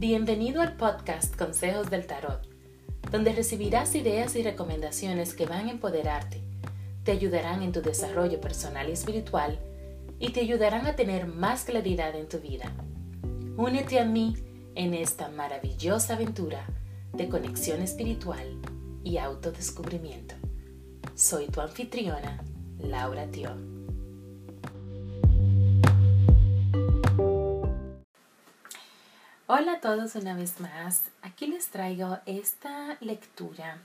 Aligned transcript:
Bienvenido 0.00 0.62
al 0.62 0.78
podcast 0.78 1.36
Consejos 1.36 1.90
del 1.90 2.06
Tarot, 2.06 2.48
donde 3.12 3.34
recibirás 3.34 3.94
ideas 3.94 4.34
y 4.34 4.42
recomendaciones 4.42 5.34
que 5.34 5.44
van 5.44 5.68
a 5.68 5.72
empoderarte, 5.72 6.40
te 7.04 7.12
ayudarán 7.12 7.62
en 7.62 7.70
tu 7.70 7.82
desarrollo 7.82 8.40
personal 8.40 8.88
y 8.88 8.92
espiritual 8.92 9.58
y 10.18 10.30
te 10.30 10.40
ayudarán 10.40 10.86
a 10.86 10.96
tener 10.96 11.26
más 11.26 11.64
claridad 11.64 12.16
en 12.16 12.30
tu 12.30 12.38
vida. 12.38 12.72
Únete 13.58 14.00
a 14.00 14.06
mí 14.06 14.36
en 14.74 14.94
esta 14.94 15.28
maravillosa 15.28 16.14
aventura 16.14 16.64
de 17.12 17.28
conexión 17.28 17.82
espiritual 17.82 18.58
y 19.04 19.18
autodescubrimiento. 19.18 20.34
Soy 21.14 21.48
tu 21.48 21.60
anfitriona, 21.60 22.42
Laura 22.78 23.26
Tio. 23.26 23.79
Hola 29.60 29.72
a 29.72 29.80
todos 29.80 30.14
una 30.14 30.34
vez 30.34 30.58
más. 30.58 31.02
Aquí 31.20 31.46
les 31.46 31.68
traigo 31.68 32.18
esta 32.24 32.96
lectura 33.02 33.76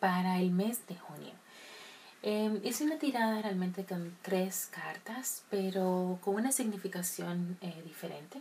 para 0.00 0.38
el 0.38 0.50
mes 0.50 0.86
de 0.86 0.96
junio. 0.96 1.34
Eh, 2.22 2.58
hice 2.64 2.84
una 2.84 2.98
tirada 2.98 3.42
realmente 3.42 3.84
con 3.84 4.16
tres 4.22 4.70
cartas, 4.72 5.42
pero 5.50 6.18
con 6.22 6.36
una 6.36 6.50
significación 6.50 7.58
eh, 7.60 7.82
diferente. 7.84 8.40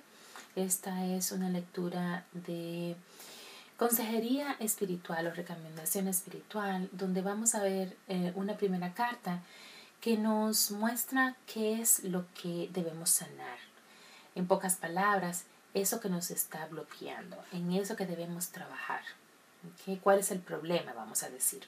Esta 0.56 1.06
es 1.06 1.34
una 1.34 1.50
lectura 1.50 2.24
de 2.32 2.96
consejería 3.76 4.56
espiritual 4.62 5.28
o 5.28 5.32
recomendación 5.32 6.08
espiritual, 6.08 6.88
donde 6.94 7.22
vamos 7.22 7.54
a 7.54 7.64
ver 7.64 7.98
eh, 8.08 8.32
una 8.36 8.56
primera 8.56 8.94
carta 8.94 9.42
que 10.00 10.16
nos 10.16 10.72
muestra 10.72 11.36
qué 11.54 11.82
es 11.82 12.06
lo 12.06 12.24
que 12.42 12.70
debemos 12.72 13.10
sanar. 13.10 13.58
En 14.36 14.48
pocas 14.48 14.78
palabras, 14.78 15.44
eso 15.78 16.00
que 16.00 16.10
nos 16.10 16.32
está 16.32 16.66
bloqueando, 16.68 17.38
en 17.52 17.72
eso 17.72 17.96
que 17.96 18.06
debemos 18.06 18.50
trabajar. 18.50 19.02
¿Cuál 20.02 20.20
es 20.20 20.32
el 20.32 20.40
problema, 20.40 20.94
vamos 20.94 21.24
a 21.24 21.30
decir? 21.30 21.68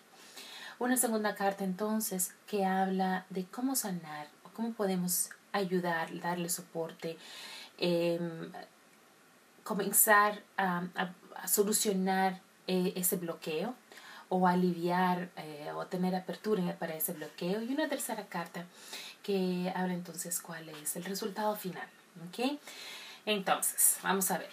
Una 0.77 0.95
segunda 0.95 1.35
carta 1.35 1.63
entonces 1.63 2.33
que 2.47 2.65
habla 2.65 3.25
de 3.30 3.45
cómo 3.45 3.75
sanar 3.75 4.27
cómo 4.59 4.73
podemos 4.73 5.30
ayudar, 5.53 6.19
darle 6.19 6.49
soporte, 6.49 7.17
em, 7.77 8.52
comenzar 9.63 10.43
a, 10.57 10.83
solucionar 11.47 12.41
eh, 12.67 12.91
ese 12.97 13.15
bloqueo 13.15 13.73
o 14.27 14.45
aliviar 14.47 15.30
eh, 15.37 15.71
o 15.73 15.85
tener 15.87 16.13
apertura 16.13 16.75
para 16.77 16.93
ese 16.95 17.13
bloqueo. 17.13 17.61
Y 17.61 17.73
una 17.73 17.87
tercera 17.87 18.25
carta 18.27 18.65
que 19.23 19.71
habla 19.73 19.93
entonces 19.93 20.41
cuál 20.41 20.67
es 20.67 20.97
el 20.97 21.05
resultado 21.05 21.55
final. 21.55 21.87
¿okay? 22.27 22.59
Entonces, 23.25 23.97
vamos 24.03 24.29
a 24.31 24.37
ver. 24.37 24.49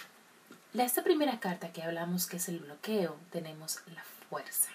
Esta 0.74 1.02
primera 1.02 1.40
carta 1.40 1.72
que 1.72 1.82
hablamos 1.82 2.26
que 2.26 2.36
es 2.36 2.48
el 2.48 2.58
bloqueo, 2.58 3.16
tenemos 3.30 3.80
la 3.94 4.04
fuerza. 4.28 4.70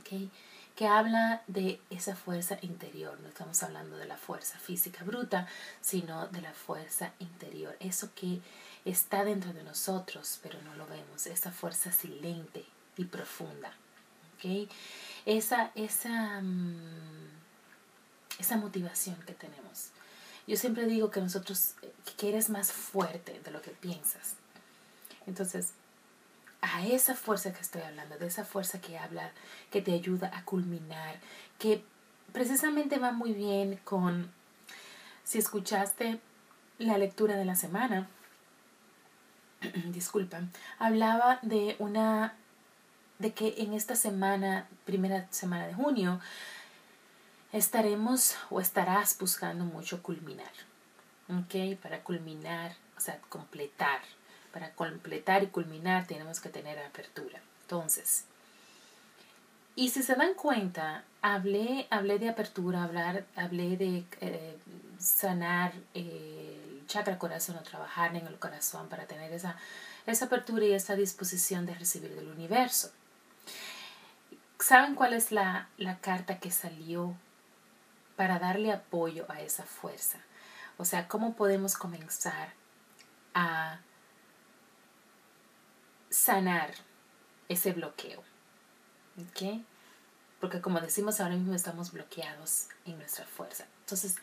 ¿okay? 0.00 0.30
que 0.78 0.86
habla 0.86 1.42
de 1.48 1.80
esa 1.90 2.14
fuerza 2.14 2.56
interior. 2.62 3.18
No 3.20 3.26
estamos 3.26 3.60
hablando 3.64 3.96
de 3.96 4.06
la 4.06 4.16
fuerza 4.16 4.60
física 4.60 5.02
bruta, 5.02 5.48
sino 5.80 6.28
de 6.28 6.40
la 6.40 6.52
fuerza 6.52 7.10
interior. 7.18 7.76
Eso 7.80 8.14
que 8.14 8.40
está 8.84 9.24
dentro 9.24 9.52
de 9.52 9.64
nosotros, 9.64 10.38
pero 10.40 10.62
no 10.62 10.76
lo 10.76 10.86
vemos. 10.86 11.26
Esa 11.26 11.50
fuerza 11.50 11.90
silente 11.90 12.64
y 12.96 13.06
profunda. 13.06 13.72
¿okay? 14.36 14.68
Esa, 15.26 15.72
esa, 15.74 16.40
mm, 16.42 17.26
esa 18.38 18.56
motivación 18.56 19.16
que 19.26 19.32
tenemos. 19.32 19.88
Yo 20.48 20.56
siempre 20.56 20.86
digo 20.86 21.10
que 21.10 21.20
nosotros, 21.20 21.74
que 22.16 22.30
eres 22.30 22.48
más 22.48 22.72
fuerte 22.72 23.38
de 23.44 23.50
lo 23.50 23.60
que 23.60 23.70
piensas. 23.70 24.34
Entonces, 25.26 25.74
a 26.62 26.86
esa 26.86 27.14
fuerza 27.14 27.52
que 27.52 27.60
estoy 27.60 27.82
hablando, 27.82 28.16
de 28.16 28.26
esa 28.26 28.46
fuerza 28.46 28.80
que 28.80 28.98
habla, 28.98 29.30
que 29.70 29.82
te 29.82 29.92
ayuda 29.92 30.30
a 30.34 30.46
culminar, 30.46 31.16
que 31.58 31.84
precisamente 32.32 32.98
va 32.98 33.12
muy 33.12 33.34
bien 33.34 33.78
con, 33.84 34.32
si 35.22 35.36
escuchaste 35.36 36.18
la 36.78 36.96
lectura 36.96 37.36
de 37.36 37.44
la 37.44 37.54
semana, 37.54 38.08
disculpa, 39.92 40.40
hablaba 40.78 41.40
de 41.42 41.76
una, 41.78 42.32
de 43.18 43.34
que 43.34 43.56
en 43.58 43.74
esta 43.74 43.96
semana, 43.96 44.66
primera 44.86 45.30
semana 45.30 45.66
de 45.66 45.74
junio, 45.74 46.20
estaremos 47.52 48.36
o 48.50 48.60
estarás 48.60 49.16
buscando 49.18 49.64
mucho 49.64 50.02
culminar, 50.02 50.52
¿ok? 51.28 51.78
Para 51.80 52.02
culminar, 52.02 52.76
o 52.96 53.00
sea, 53.00 53.18
completar. 53.28 54.00
Para 54.52 54.72
completar 54.72 55.42
y 55.42 55.48
culminar 55.48 56.06
tenemos 56.06 56.40
que 56.40 56.48
tener 56.48 56.78
apertura. 56.78 57.40
Entonces, 57.62 58.24
y 59.78 59.90
si 59.90 60.02
se 60.02 60.16
dan 60.16 60.34
cuenta, 60.34 61.04
hablé, 61.22 61.86
hablé 61.90 62.18
de 62.18 62.28
apertura, 62.28 62.82
hablar, 62.82 63.24
hablé 63.36 63.76
de 63.76 64.04
eh, 64.20 64.58
sanar 64.98 65.72
el 65.94 66.82
chakra 66.88 67.18
corazón 67.18 67.56
o 67.56 67.62
trabajar 67.62 68.16
en 68.16 68.26
el 68.26 68.40
corazón 68.40 68.88
para 68.88 69.06
tener 69.06 69.32
esa, 69.32 69.56
esa 70.06 70.24
apertura 70.24 70.64
y 70.64 70.72
esa 70.72 70.96
disposición 70.96 71.64
de 71.64 71.74
recibir 71.74 72.12
del 72.16 72.28
universo. 72.28 72.90
¿Saben 74.58 74.96
cuál 74.96 75.12
es 75.12 75.30
la, 75.30 75.68
la 75.76 75.98
carta 75.98 76.40
que 76.40 76.50
salió 76.50 77.14
para 78.18 78.40
darle 78.40 78.72
apoyo 78.72 79.26
a 79.28 79.40
esa 79.42 79.62
fuerza? 79.62 80.18
O 80.76 80.84
sea, 80.84 81.06
¿cómo 81.06 81.36
podemos 81.36 81.76
comenzar 81.76 82.52
a 83.32 83.78
sanar 86.10 86.74
ese 87.48 87.70
bloqueo? 87.72 88.24
¿Ok? 89.18 89.62
Porque 90.40 90.60
como 90.60 90.80
decimos 90.80 91.20
ahora 91.20 91.36
mismo 91.36 91.54
estamos 91.54 91.92
bloqueados 91.92 92.66
en 92.86 92.98
nuestra 92.98 93.24
fuerza. 93.24 93.66
Entonces, 93.82 94.16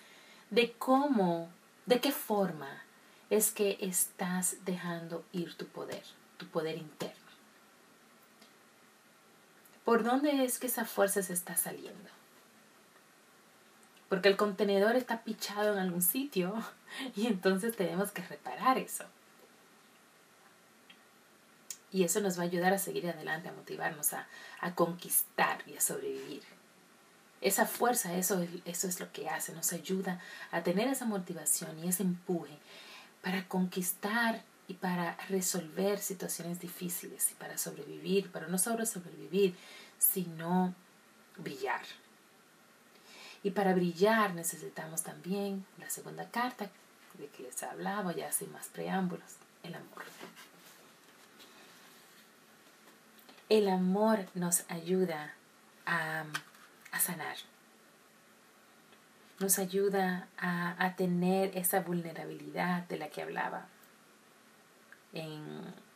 de 0.50 0.74
cómo, 0.74 1.50
de 1.86 2.02
qué 2.02 2.12
forma 2.12 2.84
es 3.30 3.52
que 3.52 3.78
estás 3.80 4.58
dejando 4.66 5.24
ir 5.32 5.56
tu 5.56 5.68
poder, 5.68 6.04
tu 6.36 6.48
poder 6.48 6.78
interno. 6.78 7.16
¿Por 9.86 10.04
dónde 10.04 10.44
es 10.44 10.60
que 10.60 10.68
esa 10.68 10.84
fuerza 10.84 11.24
se 11.24 11.32
está 11.32 11.56
saliendo? 11.56 12.10
Porque 14.10 14.30
el 14.30 14.38
contenedor 14.38 14.96
está 14.96 15.24
pichado 15.24 15.74
en 15.74 15.80
algún 15.80 16.02
sitio 16.02 16.54
y 17.16 17.28
entonces 17.28 17.76
tenemos 17.76 18.12
que 18.12 18.22
reparar 18.22 18.78
eso. 18.78 19.06
Y 21.92 22.04
eso 22.04 22.20
nos 22.20 22.38
va 22.38 22.44
a 22.44 22.46
ayudar 22.46 22.74
a 22.74 22.78
seguir 22.78 23.10
adelante, 23.10 23.50
a 23.50 23.54
motivarnos 23.54 24.14
a, 24.14 24.28
a 24.60 24.76
conquistar 24.76 25.64
y 25.66 25.78
a 25.78 25.82
sobrevivir. 25.82 26.44
Esa 27.42 27.66
fuerza, 27.66 28.14
eso, 28.16 28.46
eso 28.66 28.88
es 28.88 29.00
lo 29.00 29.12
que 29.12 29.30
hace, 29.30 29.54
nos 29.54 29.72
ayuda 29.72 30.20
a 30.52 30.62
tener 30.62 30.88
esa 30.88 31.06
motivación 31.06 31.78
y 31.80 31.88
ese 31.88 32.04
empuje 32.04 32.58
para 33.22 33.48
conquistar 33.48 34.44
y 34.68 34.74
para 34.76 35.16
resolver 35.30 36.00
situaciones 36.00 36.60
difíciles 36.60 37.32
y 37.32 37.36
para 37.36 37.58
sobrevivir, 37.58 38.30
pero 38.32 38.48
no 38.48 38.58
solo 38.58 38.86
sobrevivir, 38.86 39.56
sino 39.98 40.74
brillar. 41.38 41.82
Y 43.46 43.52
para 43.52 43.76
brillar 43.76 44.34
necesitamos 44.34 45.04
también 45.04 45.68
la 45.78 45.88
segunda 45.88 46.28
carta 46.32 46.68
de 47.14 47.28
que 47.28 47.44
les 47.44 47.62
hablaba, 47.62 48.12
ya 48.12 48.32
sin 48.32 48.52
más 48.52 48.70
preámbulos, 48.70 49.36
el 49.62 49.76
amor. 49.76 50.04
El 53.48 53.70
amor 53.70 54.26
nos 54.34 54.64
ayuda 54.68 55.36
a, 55.86 56.26
sanar. 57.00 57.38
Nos 59.38 59.60
ayuda 59.60 60.28
a, 60.40 60.96
tener 60.98 61.56
esa 61.56 61.82
vulnerabilidad 61.82 62.88
de 62.88 62.98
la 62.98 63.10
que 63.10 63.22
hablaba 63.22 63.68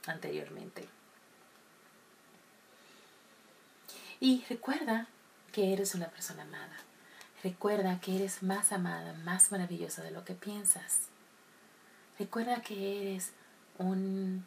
anteriormente. 0.06 0.88
Y 4.20 4.46
recuerda 4.48 5.08
que 5.52 5.74
eres 5.74 5.96
una 5.96 6.10
persona 6.10 6.44
amada. 6.44 6.78
Recuerda 7.44 8.00
que 8.02 8.16
eres 8.16 8.44
más 8.44 8.72
amada, 8.72 9.14
más 9.24 9.52
maravillosa 9.52 10.04
de 10.04 10.12
lo 10.12 10.26
que 10.26 10.34
piensas. 10.34 11.04
Recuerda 12.18 12.62
que 12.62 13.12
eres 13.12 13.32
un 13.78 14.46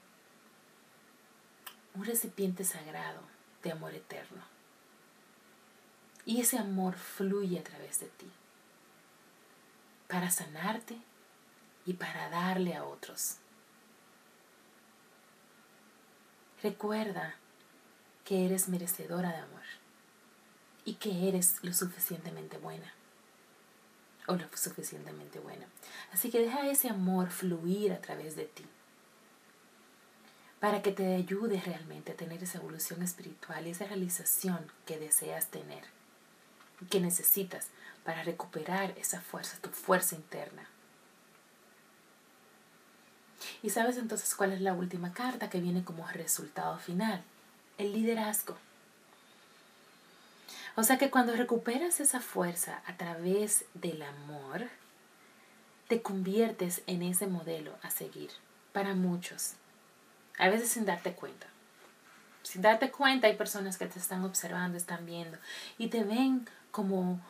un 1.95 2.05
recipiente 2.05 2.65
sagrado 2.65 3.21
de 3.63 3.73
amor 3.73 3.95
eterno. 3.95 4.43
Y 6.25 6.41
ese 6.41 6.59
amor 6.59 6.95
fluye 6.95 7.59
a 7.59 7.65
través 7.65 8.01
de 8.01 8.07
ti 8.07 8.31
para 10.09 10.31
sanarte 10.31 10.99
y 11.85 11.95
para 11.95 12.29
darle 12.29 12.75
a 12.75 12.85
otros. 12.85 13.39
Recuerda 16.63 17.35
que 18.25 18.47
eres 18.47 18.69
merecedora 18.69 19.31
de 19.31 19.39
amor 19.39 19.82
y 20.85 20.95
que 20.95 21.29
eres 21.29 21.57
lo 21.63 21.73
suficientemente 21.73 22.59
buena 22.59 22.93
o 24.27 24.37
lo 24.37 24.45
suficientemente 24.55 25.41
buena. 25.41 25.67
Así 26.13 26.31
que 26.31 26.41
deja 26.41 26.69
ese 26.69 26.89
amor 26.89 27.31
fluir 27.31 27.93
a 27.93 28.01
través 28.01 28.37
de 28.37 28.45
ti. 28.45 28.65
para 30.61 30.81
que 30.81 30.93
te 30.93 31.17
ayude 31.17 31.61
realmente 31.61 32.13
a 32.13 32.17
tener 32.17 32.41
esa 32.41 32.59
evolución 32.59 33.03
espiritual 33.03 33.67
y 33.67 33.71
esa 33.71 33.85
realización 33.85 34.71
que 34.87 34.97
deseas 34.97 35.49
tener, 35.49 35.83
que 36.89 37.01
necesitas 37.01 37.67
para 38.05 38.23
recuperar 38.23 38.97
esa 38.97 39.21
fuerza, 39.21 39.59
tu 39.61 39.71
fuerza 39.71 40.15
interna. 40.15 40.69
Y 43.61 43.71
sabes 43.71 43.97
entonces 43.97 44.37
cuál 44.37 44.53
es 44.53 44.61
la 44.61 44.73
última 44.73 45.13
carta 45.13 45.51
que 45.51 45.61
viene 45.61 45.83
como 45.83 46.07
resultado 46.07 46.79
final, 46.79 47.25
el 47.77 47.93
liderazgo. 47.93 48.57
O 50.75 50.85
sea 50.85 50.97
que 50.97 51.11
cuando 51.11 51.37
recuperas 51.37 52.01
esa 52.01 52.21
fuerza 52.21 52.83
a 52.87 52.97
través 52.97 53.67
del 53.75 54.03
amor, 54.03 54.69
te 55.89 56.01
conviertes 56.01 56.83
en 56.87 57.03
ese 57.03 57.27
modelo 57.27 57.77
a 57.83 57.91
seguir 57.91 58.31
para 58.73 58.95
muchos. 58.95 59.53
A 60.39 60.49
veces 60.49 60.71
sin 60.71 60.87
darte 60.87 61.13
cuenta. 61.13 61.47
Sin 62.43 62.63
darte 62.63 62.91
cuenta 62.91 63.27
hay 63.27 63.37
personas 63.37 63.77
que 63.77 63.87
te 63.87 63.99
están 63.99 64.25
observando, 64.25 64.79
están 64.79 65.05
viendo 65.05 65.37
y 65.77 65.89
te 65.89 66.05
ven 66.05 66.49
como 66.71 67.21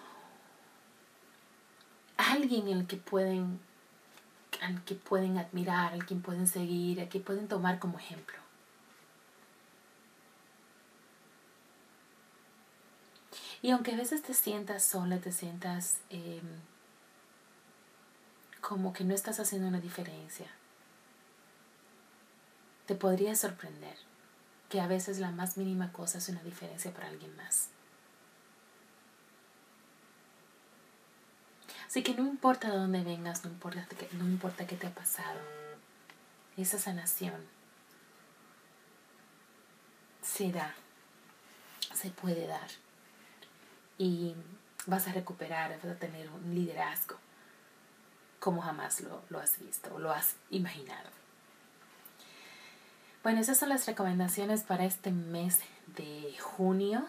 alguien 2.16 2.68
en 2.68 2.78
el 2.78 2.86
que 2.86 2.96
pueden, 2.96 3.60
al 4.60 4.84
que 4.84 4.94
pueden 4.94 5.38
admirar, 5.38 5.92
al 5.92 6.06
que 6.06 6.14
pueden 6.14 6.46
seguir, 6.46 7.00
al 7.00 7.08
que 7.08 7.18
pueden 7.18 7.48
tomar 7.48 7.80
como 7.80 7.98
ejemplo. 7.98 8.41
Y 13.62 13.70
aunque 13.70 13.92
a 13.92 13.96
veces 13.96 14.22
te 14.22 14.34
sientas 14.34 14.82
sola, 14.82 15.18
te 15.18 15.30
sientas 15.30 15.98
em, 16.10 16.42
como 18.60 18.92
que 18.92 19.04
no 19.04 19.14
estás 19.14 19.38
haciendo 19.38 19.68
una 19.68 19.80
diferencia, 19.80 20.48
te 22.86 22.96
podría 22.96 23.36
sorprender 23.36 23.96
que 24.68 24.80
a 24.80 24.88
veces 24.88 25.20
la 25.20 25.30
más 25.30 25.56
mínima 25.56 25.92
cosa 25.92 26.18
es 26.18 26.28
una 26.28 26.42
diferencia 26.42 26.92
para 26.92 27.06
alguien 27.06 27.36
más. 27.36 27.68
Así 31.86 32.02
que 32.02 32.14
no 32.14 32.26
importa 32.26 32.70
de 32.70 32.78
dónde 32.78 33.02
vengas, 33.04 33.44
no 33.44 33.50
importa, 33.50 33.86
no 34.12 34.24
importa 34.24 34.66
qué 34.66 34.76
te 34.76 34.88
ha 34.88 34.94
pasado, 34.94 35.38
esa 36.56 36.78
sanación 36.78 37.46
se 40.22 40.50
da, 40.50 40.74
se 41.94 42.10
puede 42.10 42.46
dar. 42.46 42.70
Y 43.98 44.34
vas 44.86 45.06
a 45.08 45.12
recuperar, 45.12 45.78
vas 45.82 45.92
a 45.92 45.98
tener 45.98 46.28
un 46.30 46.54
liderazgo 46.54 47.16
como 48.40 48.60
jamás 48.60 49.00
lo, 49.00 49.22
lo 49.28 49.38
has 49.38 49.58
visto 49.60 49.94
o 49.94 49.98
lo 49.98 50.10
has 50.10 50.34
imaginado. 50.50 51.10
Bueno, 53.22 53.40
esas 53.40 53.56
son 53.56 53.68
las 53.68 53.86
recomendaciones 53.86 54.64
para 54.64 54.84
este 54.84 55.12
mes 55.12 55.60
de 55.96 56.34
junio. 56.40 57.06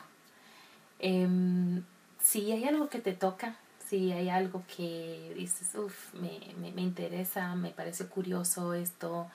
Em, 0.99 1.83
si 2.21 2.51
hay 2.51 2.65
algo 2.65 2.87
que 2.87 2.99
te 2.99 3.13
toca, 3.13 3.55
si 3.89 4.11
hay 4.11 4.29
algo 4.29 4.63
que 4.77 5.33
dices, 5.35 5.73
uff, 5.73 6.13
me, 6.13 6.39
me, 6.71 6.81
interesa, 6.81 7.55
me 7.55 7.71
parece 7.71 8.05
curioso 8.05 8.75
esto, 8.75 9.27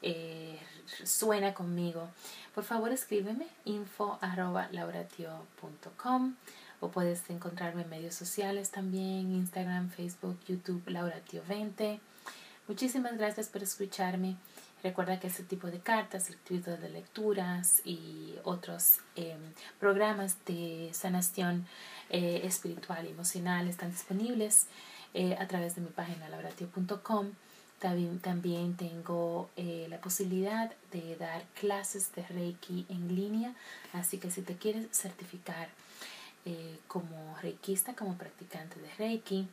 eh, 0.00 0.58
suena 1.04 1.54
conmigo, 1.54 2.08
por 2.54 2.64
favor 2.64 2.90
escríbeme 2.92 3.46
info 3.64 4.18
arroba 4.20 4.68
lauratio.com 4.72 6.34
o 6.82 6.90
puedes 6.90 7.22
encontrarme 7.30 7.82
en 7.82 7.90
medios 7.90 8.16
sociales 8.16 8.70
también, 8.70 9.32
Instagram, 9.32 9.88
Facebook, 9.88 10.36
YouTube, 10.48 10.84
lauratio20. 10.86 12.00
Muchísimas 12.66 13.16
gracias 13.16 13.48
por 13.48 13.62
escucharme. 13.62 14.36
Recuerda 14.82 15.20
que 15.20 15.28
este 15.28 15.44
tipo 15.44 15.68
de 15.68 15.78
cartas, 15.78 16.28
el 16.28 16.36
tipo 16.38 16.72
de 16.72 16.88
lecturas 16.88 17.82
y 17.84 18.34
otros 18.42 18.98
em, 19.14 19.38
programas 19.78 20.44
de 20.44 20.90
sanación 20.92 21.66
eh, 22.10 22.40
espiritual 22.42 23.06
y 23.06 23.10
emocional 23.10 23.68
están 23.68 23.92
disponibles 23.92 24.66
eh, 25.14 25.36
a 25.38 25.46
través 25.46 25.76
de 25.76 25.82
mi 25.82 25.88
página 25.88 26.28
labratio.com. 26.28 27.30
También, 27.78 28.18
también 28.18 28.76
tengo 28.76 29.50
eh, 29.56 29.86
la 29.88 30.00
posibilidad 30.00 30.72
de 30.90 31.14
dar 31.16 31.44
clases 31.60 32.12
de 32.16 32.26
Reiki 32.26 32.86
en 32.88 33.14
línea, 33.14 33.54
así 33.92 34.18
que 34.18 34.32
si 34.32 34.42
te 34.42 34.56
quieres 34.56 34.86
certificar 34.90 35.68
como 36.88 37.36
reikista, 37.40 37.94
como 37.94 38.16
practicante 38.16 38.80
de 38.80 38.92
Reiki, 38.94 39.48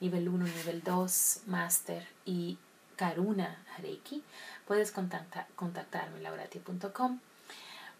nivel 0.00 0.28
1, 0.28 0.44
nivel 0.44 0.82
2, 0.82 1.40
máster 1.46 2.06
y 2.24 2.58
Karuna 2.96 3.56
Reiki, 3.78 4.22
puedes 4.66 4.92
contactar, 4.92 5.46
contactarme 5.56 6.20
lauratio.com. 6.20 7.18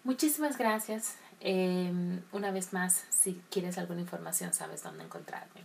Muchísimas 0.05 0.59
gracias. 0.59 1.17
Em, 1.41 2.23
una 2.33 2.51
vez 2.51 2.73
más, 2.73 3.05
si 3.11 3.41
quieres 3.51 3.79
alguna 3.79 4.01
información, 4.01 4.53
sabes 4.53 4.83
dónde 4.83 5.05
encontrarme. 5.05 5.63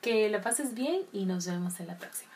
Que 0.00 0.28
la 0.28 0.40
pases 0.40 0.74
bien 0.74 1.02
y 1.12 1.26
nos 1.26 1.46
vemos 1.46 1.80
en 1.80 1.86
la 1.86 1.96
próxima. 1.96 2.30